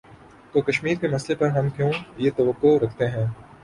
[0.53, 3.25] تو کشمیر کے مسئلے پر ہم کیوں یہ توقع رکھتے ہیں۔